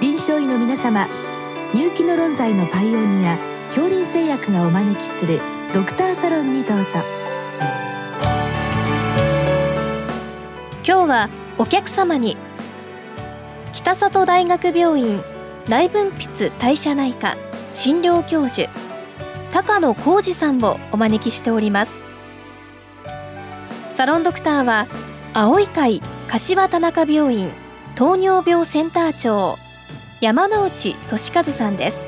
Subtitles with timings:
[0.00, 1.08] 臨床医の皆様
[1.74, 3.36] 入気の論剤のパイオニア
[3.74, 5.40] 恐林製薬がお招きする
[5.74, 6.84] ドクターサロンにどうぞ。
[10.86, 12.36] 今日はお客様に
[13.72, 15.20] 北里大学病院
[15.68, 17.36] 内分泌代謝内科
[17.72, 18.70] 診療教授
[19.52, 22.02] 高野浩二さんをお招きしております。
[23.90, 24.86] サロンドクターは
[25.34, 27.50] 青い会柏田中病院
[27.96, 29.58] 糖尿病センター長
[30.20, 32.07] 山内俊和さんです。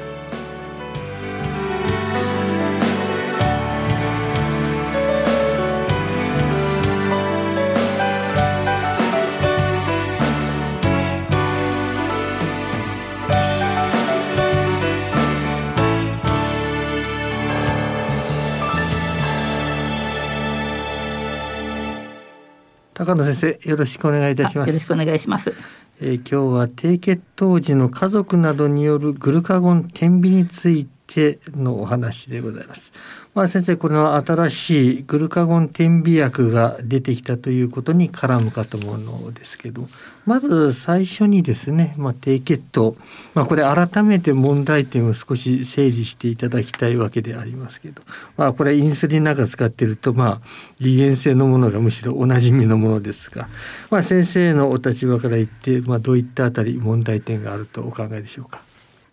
[23.01, 24.69] 高野先生よろしくお願いいたします。
[24.69, 25.55] よろしくお願いします。
[26.03, 32.93] えー、今日は低血糖時の家族などによるグルカゴン天秤についててのお話でございます。
[33.33, 39.87] まあ、先生この新しいグルカゴン点鼻薬が出てきたということに絡むかと思うのですけど
[40.27, 42.97] まず最初にですね、まあ、低血糖、
[43.35, 48.03] まあ、これ改めて問題点を少し整理していただきたいわけでありますけど、
[48.37, 50.41] まあ、これインスリンなんか使ってるとまあ
[50.81, 53.49] 利塩性のものがむしろおなじみのものですが、
[53.93, 58.61] まあ、先生のお立場から言って、まあ、どういったあたり問題点があるとお考えでしょうか？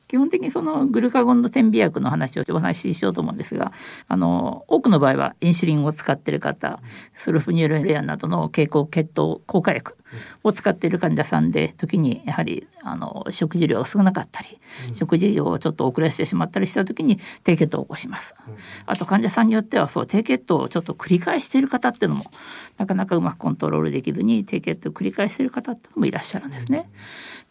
[0.07, 3.73] 基本的にそのグルカゴンの点鼻薬の話をお話ししようと思うんですが
[4.07, 6.79] あの多くの場合はインシュリンを使っている方
[7.13, 9.97] スルフニューレレアなどの経口血糖効果薬
[10.43, 22.25] を使っている患者さんで時にやはりあの食事量が少なかったり、うん、食事量をちょっと遅らせてしまったりした時に低血糖を起こします、うん、あと患者さんによってはそう低血糖をちょっと繰り返している方っていうのも
[22.77, 26.89] なかなかうまくコントロールできずに低血糖を繰り返している方っていうのもいらっしゃるんですね。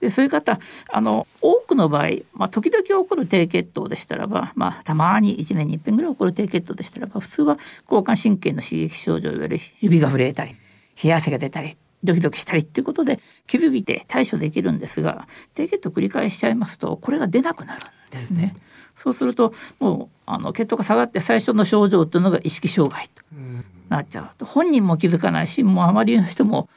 [0.01, 0.59] でそういう方
[0.93, 10.56] あの多くの場合、まあ、時々起こる低血糖でしたらば、まあ、たまに1年に1遍ぐらい起こる低血糖でしたらば普通は交感神経の刺激症状いわゆる指が震えたり
[11.03, 18.55] 冷や汗が出たりドキドキしたりっていうことで気づいて対処できるんですが低血糖繰り返しちゃいますとこれが出なくなるんですね。
[18.97, 23.22] そうするともうあの血糖が下がって最初の症状というのが意識障害と
[23.91, 26.69] なっちゃうと本人も気づかないしもうあまりの人も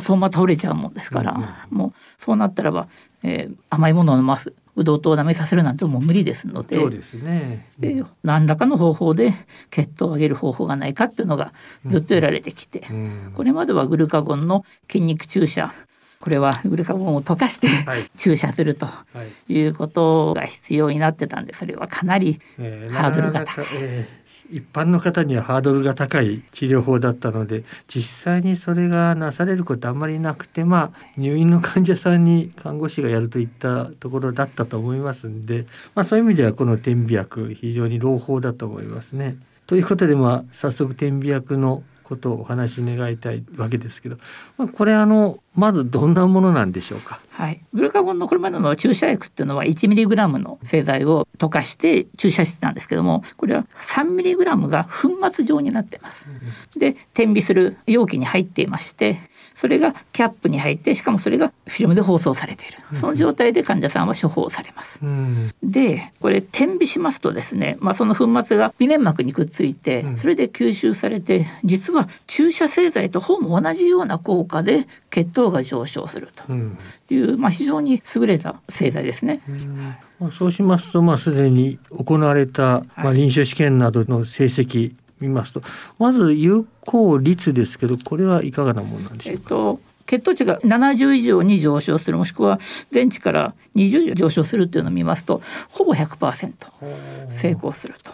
[0.00, 2.86] そのまま倒れちゃうもんですから、もうそうなったらば、
[3.22, 9.34] えー、甘いものを飲ますブドウ糖を舐めさせるなんてもう無理ですのでそうですね、で何らかの方法で
[9.70, 11.52] 血糖を上げる方法がないかっていうのが
[11.86, 12.82] ずっとやられてきて、
[13.34, 15.74] これまではグルカゴンの筋肉注射
[16.20, 17.68] これはグルカゴンを溶かして
[18.16, 18.86] 注射すると
[19.48, 19.60] い。
[19.60, 22.40] うことが必要になってたんでそれはかなり
[22.90, 23.64] ハードルが高い。
[23.74, 39.36] えー一般の方にはハードルが高い治療法だったので実際にそれがなされることあんまりなくてまあ入院の患者さんに看護師がやるといったところだったと思いますんで、まあ、そういう意味ではこの点鼻薬非常に朗報だと思いますね。
[39.66, 44.16] ということでまあ早速点鼻薬のことをお話し願いたいわけですけど、
[44.56, 47.18] まあ、これあのまずどんなものなんでしょうか？
[47.30, 56.26] はい、グルカゴンのこれまでの注射薬っていうのは1ミリグラムの製剤を溶かして注射してたんですけどもこれは3ミリグラムが粉末状になってます。
[56.78, 59.18] で点鼻する容器に入っていまして
[59.56, 62.76] それがキャップに入ってしかもそれがフィルムで包装されている。
[62.92, 65.00] その状態で患者さんは処方されます。
[65.62, 76.52] でこれ点鼻しますとですね、まあ、その粉末が微粘膜にくっついてそれで吸収されて実は注射製剤とほぼ同じような効果で血糖が上昇すると
[77.14, 79.40] いう、まあ、非常に優れた製剤ですね。
[80.38, 85.62] そうしますと、まあ、すでに行われた、まあ、臨床試験などの成績見ますと、
[85.98, 89.40] まず有効率ですけど、これはいかがなものなんでしょうか？
[89.40, 92.60] えっと血糖値が70以上に上昇するもしくは
[92.92, 96.52] 全値から20以上上昇するっていうのを見ますとほぼ100%
[97.28, 98.12] 成功すると。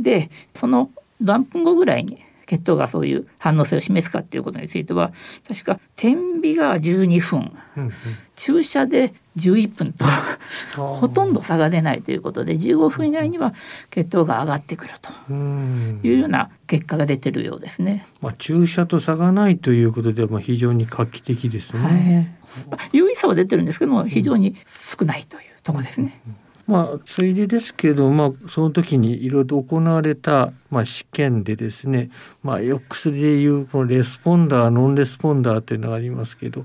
[0.00, 0.90] でその
[1.20, 2.18] 何分後ぐらいに
[2.50, 5.12] 血糖がそういう反応性を示すかっていうことについては
[5.46, 7.52] 確か点鼻が12分、
[8.34, 10.04] 注射で11分と
[10.76, 13.54] ほとんど差が出ないということで15分以内には
[13.90, 15.32] 血糖が上がってくると
[16.02, 18.04] いうような結果が出てるようですね。
[18.20, 22.36] まあ、注射と差がないということでまあ非常に画期的ですね。
[22.68, 26.20] はい、有意差は出てるんですけども非常に少ないというとこですね。
[26.26, 26.36] うん。
[26.70, 32.10] まあ、ついでですけど、まあ、その時にいろいろと行われた、まあ、試験でですね、
[32.42, 36.64] まあ、よく薬でいうこのレスポンダーノンレスポンダーというのがありますけど、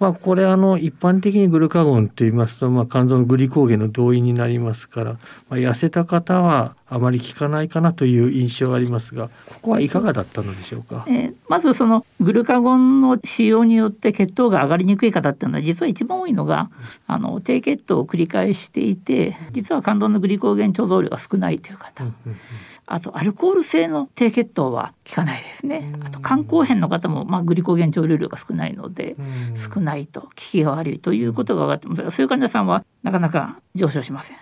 [0.00, 5.18] まあ、これあの一般的にグルカゴンと言いますと、まあ、肝臓のグリコーゲンの動員になりますから、ま
[5.50, 16.70] あ、痩せた方はあまり効かないかなという印象がありますがここはいかがだったのでしょうか、えー、まずそのグルカゴンの使用によって血糖が上がりにくい方っていうのは実は一番多いのが
[17.06, 22.06] あの低血糖を繰り返していて実は肝臓のグリコーゲン貯蔵量が少ないという方。
[22.92, 25.94] あとアルコール性の低血糖は効かないですね。
[26.04, 29.14] あと肝硬変の方もまあグリコーゲン貯留量が少ないので
[29.54, 34.36] 少ないと効きが悪いということが分かってますがそういう患者さんはなかなか上昇しません。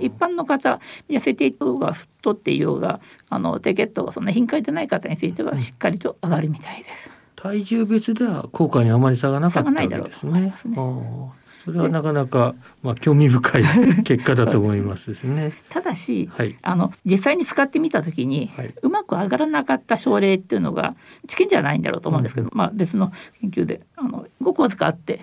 [0.00, 2.98] 一般の方痩せていようが太っていようが
[3.30, 7.08] あの低血糖がそんな頻回でない方についてはしっかりと上がるみたいです。
[7.36, 10.52] 体重別では効果にあまり差がなかったわけですね。
[10.56, 10.76] すね
[11.66, 12.54] それはなかなか、
[12.84, 13.64] まあ、興味深い
[14.04, 15.52] 結果だと思いますですね。
[15.68, 20.94] ただし、はい、あの実際に使ってみた時に、はい、うまく上がらなかった症例っていうのが
[21.26, 23.10] 治験じゃないんだろうと思うんですけど、うん、まあ、別の
[23.40, 25.20] 研究であのごくわずかあって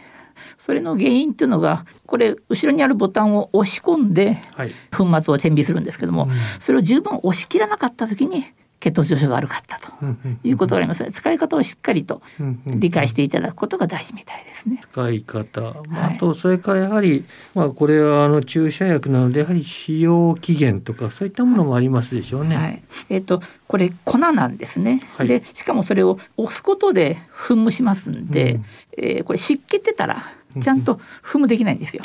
[0.58, 4.40] それの原因っていうのがこれ後ろにあるボタンを押し込んで
[4.92, 8.46] 粉末を点鼻するんですけども、はい、それを十分押し切らなかった時に
[8.84, 9.94] 血糖上昇が悪かったと
[10.44, 12.22] いうことがあります、使い方をしっかりと
[12.66, 14.82] 理解していただくことが大事みたいですね。
[14.92, 17.24] 使い方、まあ、あとそれからやはり、
[17.56, 22.58] まあ、これはあの注射薬なのでやはり使用期限とかそういったものもありますでしょうね。
[22.58, 25.02] はい、えっ、ー、とこれ粉なんですね。
[25.16, 28.66] はい、でしかもそれを押すことで噴霧しますんで、うん、
[28.98, 32.04] えー、これ湿気てたらちゃんと踏むできないんですよ。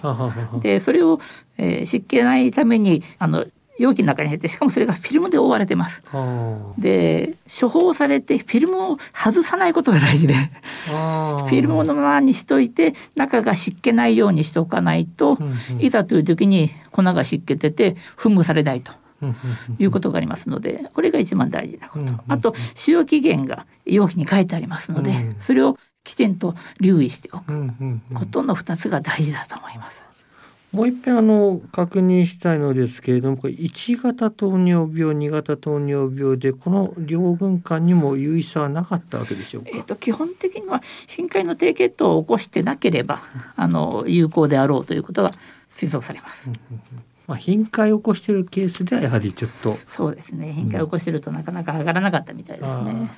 [0.60, 1.18] でそれを、
[1.56, 3.44] えー、湿気ないためにあの
[3.78, 6.02] 容器の中に入ってしかもそれがフィルムで覆われてます。
[6.78, 10.34] で処方されてフィルムを外さないことが大事で。
[10.34, 15.38] フィルムのままにしといて中が湿気ないようにしておかないと、
[15.80, 18.92] いざという時に粉が湿気てて噴霧されないと。
[19.80, 27.52] いうことがありますのでこれが一番大事なこと、あと使用期限が容器に書いてありますので、それをきちんと留意しておく。
[28.14, 30.07] ことの2つが大事だと思います。
[30.72, 43.22] もう一遍あの確認したいのですけれどもこれ1型糖尿病2型糖尿病でこの両軍間にも有意差はなかったわけでしょうか、えーと、基本的には頻回の低血糖を起こしてなければ
[43.56, 45.30] あの有効であろうということが
[45.72, 46.50] 推測されます。
[47.28, 49.74] まあ、頻回を起こしているケースではやはりちょっと。
[49.74, 50.50] そうですね。
[50.54, 53.10] 頻回を起こしているとなかなか上がらなかったみたいですね。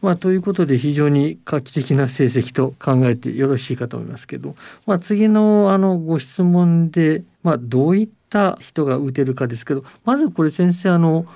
[0.00, 4.56] まあ、ということで非常に画期的な成績と考えてよろしいかと思いますけど、
[4.86, 9.84] まあ、次のあのご質問で、まあ、どういった人が打てるかですけど。
[10.06, 11.26] まずこれ先生あの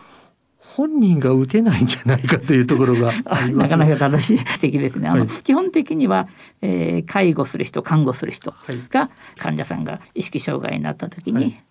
[0.76, 3.12] 本人が打てないんじゃないかというところが
[3.54, 5.08] なかなか正しい指摘ですね。
[5.08, 6.26] あの、はい、基本的には、
[6.62, 8.52] えー、介護する人看護する人
[8.90, 11.62] が、患者さんが意識障害になった時に、はい、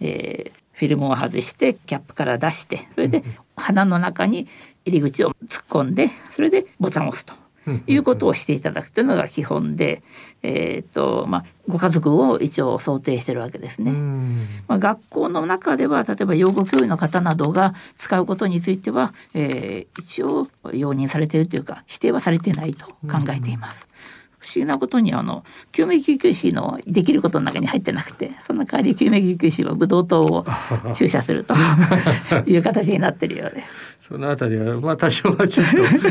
[0.00, 3.24] えー、フィルムを外してキャップから出してそれで
[3.56, 4.46] 鼻の中に
[4.84, 7.41] 入り口を突っ込んでそれでボタンを押すと。
[7.86, 10.02] いうことをしていただくというのが基本で、
[10.42, 13.92] えーとまあ、ご家族を一応想定してるわけですね。
[14.68, 23.86] まあ、学校の中では例えば養護教諭の方などが使うことについては、えー、一応容認されているというか否定はされてないと考えています。
[24.42, 30.44] 不思議なことにあの救命救急士のできることの中に入ってなくてその代わり救命救急士はブドウ糖を
[30.94, 31.54] 注射すると
[32.46, 33.62] いう形になってるようで。
[34.12, 35.66] そのあたりはまあ多少はちょっ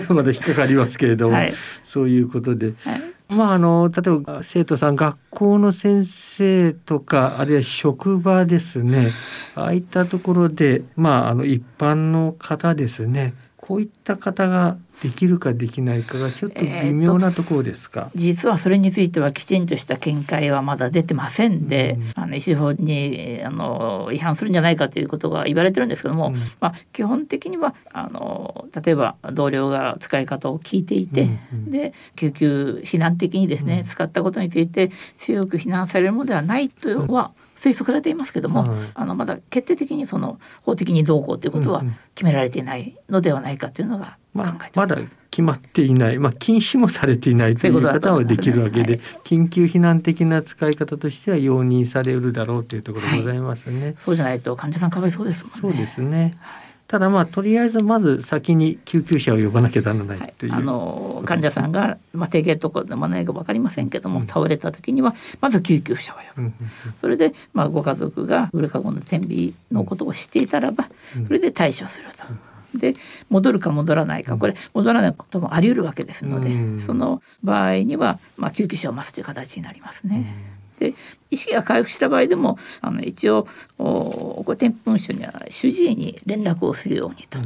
[0.08, 1.54] とまだ引っかかりますけれども、はい、
[1.84, 2.74] そういうことで。
[2.84, 3.02] はい。
[3.30, 9.08] まああの例えば生徒さん学校の先生とかあるいは職場ですね。
[9.56, 13.36] ああいったところでまああの一般の方ですね
[13.72, 41.84] こういった方ができるかできないかがちょっと微妙なところですか、えー、実はそれについてはきちんとした見解はまだ出てませんで、うん、あの医師法にあの違反するんじゃないかということが言われてるんですけども、うん、まあ、基本的にはあの例えば同僚が使い方を聞いていて、うんうん、で救急避難的にですね、使ったことについて強く非難されるものではないとは、推測されていますけども、はい、あのまだ決定的にその法的にどうこうということは
[42.16, 44.96] 決められていないのではないかというのが考えてまあ、まだ
[45.30, 48.88] 決まっていない、まあ、禁止もされていないという方はできるわけで、ね。
[48.88, 53.86] はい、緊急避難的な使い方としては容認されるだろうというところでございますね。
[53.86, 55.52] はい、そうじゃないと患者さんかわいそうですね。
[55.62, 56.34] そうですね。
[56.40, 66.54] はいただまあとりあえずまず先に救急車を呼ばなきゃならないという、はい、あの患者さんが、まあ、低血糖でもないか分かりませんけども、うん、倒れた時にはまず救急車を呼ぶ、うん、
[67.00, 70.90] それで、まあ、ご家族がグルカゴンの点鼻のことを知っていたらば、
[71.26, 72.26] それで対処すると。
[72.78, 72.96] で
[73.30, 80.61] 戻るか戻らないかこれ戻らないこともあり得るわけですので、その場合には、まあ、救急車を待つという形になりますね。
[80.82, 80.96] で
[81.30, 83.48] 意識が回復した場合でもあの一応
[83.78, 87.38] おご添文書には主治医に連絡をするようにと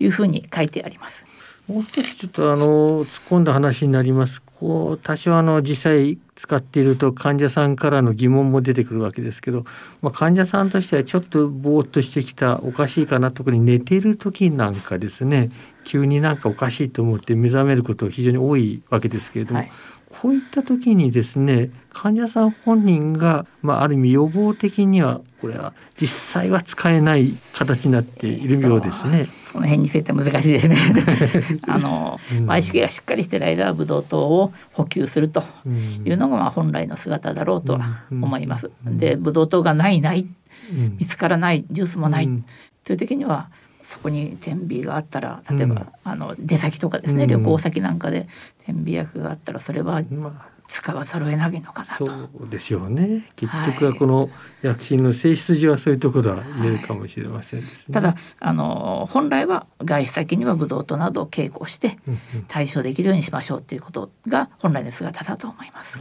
[0.00, 1.24] いうふうに書いてあります。
[1.68, 4.42] もう少しちょっとあの突っ込んだ話になります。
[4.42, 9.64] こう多少あの実際使っていると患者さんからの疑問も出てくるわけですけど、
[10.02, 15.50] まあ、患者さんとしてはちょっとぼーっとしてきたおかしいかな特に寝ている時なんかですね
[15.84, 19.70] 急になんかおかしいと思って目覚めること非常に多いわけですけれども、はい、
[20.20, 29.26] こういった時にですね患者さん本人が、まあ、ある意味予防的にはこれは実際は使えない形になっているようですね。
[29.52, 31.60] その辺について難しいですね。
[31.68, 35.42] あの、うん、意識がしっかりしている間はブドウ糖を補給すると
[36.04, 38.70] いうのがまあ本来の姿だろうとは思います。
[38.84, 40.26] でブドウ糖がないない。
[40.98, 42.28] 見つからないジュースもない、
[42.84, 43.50] という時には
[43.84, 48.26] そこに点鼻があったら例えば、うん、あの出先とかですね、旅行先なんかで
[48.64, 50.02] 点鼻薬があったらそれは
[50.68, 52.06] 使わざるを得ないのかなと。
[52.06, 53.28] そうですよね。
[53.36, 54.30] 結局はこの
[54.62, 61.98] 薬品の性質上はそういうところは出るかもしれません、ねはい、ただあの本来は外出先にはブドウ糖などを稽古して
[62.48, 65.98] 対処できるようにしましょうということが本来の姿だと思います。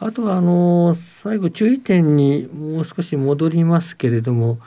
[0.00, 4.58] あとはあの最後注意点にもう少し戻りますけれども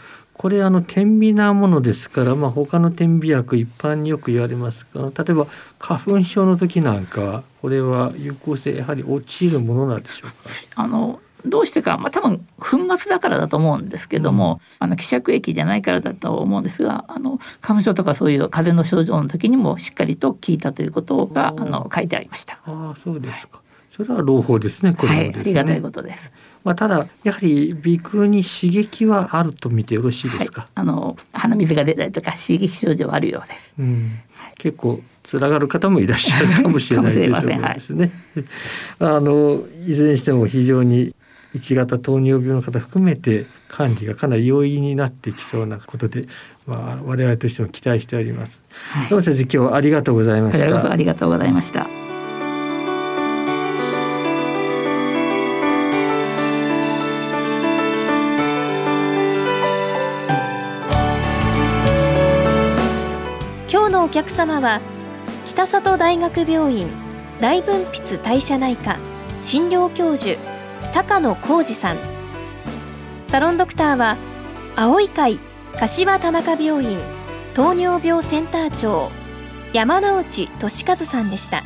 [0.41, 5.45] これあの天微なものですから、まあ、他の点鼻薬一般によく言われますが例えば
[5.77, 10.81] 花粉症の時なんかはこれは有効性やはり落ちるものなんでしょうか？
[10.81, 22.59] あのどうしてか、まあ、多分粉末だからだと思うんですけども、うん、あの希釈液じゃないからだと思うんですがあの花粉症とかそういう風邪の症状の時にもしっかりと効いたということがあの書いてありました。
[22.65, 24.95] あそうですか、はい、それは朗報ですね。
[24.95, 26.31] これ、ね、はい、ありがたいことです。
[26.63, 34.11] まあ、ただやはり鼻腔に刺激はあると見てよろしいですか、はい、あの鼻水が出たりとか刺激症状はあるようです、うん、
[34.57, 38.11] 結構つながる方もいらっしゃるかもしれないというところですね、
[38.99, 41.15] はい、 あのいずれにしても非常に
[41.55, 46.27] 1型糖尿病の方含めて管理がかなり容易になってきそうなことで、
[46.65, 48.61] まあ、我々としても期待しております。
[48.91, 50.63] はい、どうも先生今日はありがとうございました。
[50.63, 52.10] ありがとうございました。
[64.03, 64.81] お客様は
[65.45, 66.87] 北里大学病院
[67.39, 68.97] 大分泌代謝内科
[69.39, 70.39] 診療教授
[70.93, 71.97] 高野浩二さん。
[73.27, 74.17] サロンドクターは
[74.75, 75.39] 青い会
[75.77, 76.99] 柏田中病院
[77.53, 79.09] 糖尿病センター長
[79.71, 81.63] 山之内俊和さんでした。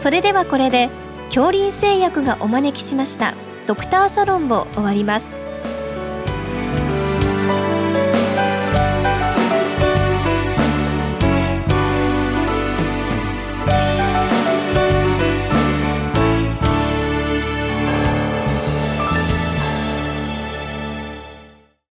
[0.00, 0.90] それではこれで
[1.26, 3.34] 恐林製薬がお招きしました
[3.66, 5.41] ドクターサロンを終わります。